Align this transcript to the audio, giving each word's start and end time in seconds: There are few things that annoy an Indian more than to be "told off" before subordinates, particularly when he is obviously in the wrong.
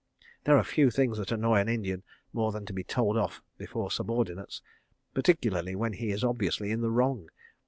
There 0.45 0.57
are 0.57 0.63
few 0.63 0.89
things 0.89 1.19
that 1.19 1.31
annoy 1.31 1.59
an 1.59 1.69
Indian 1.69 2.01
more 2.33 2.51
than 2.51 2.65
to 2.65 2.73
be 2.73 2.83
"told 2.83 3.17
off" 3.17 3.43
before 3.59 3.91
subordinates, 3.91 4.63
particularly 5.13 5.75
when 5.75 5.93
he 5.93 6.09
is 6.09 6.23
obviously 6.23 6.71
in 6.71 6.81
the 6.81 6.89
wrong. 6.89 7.29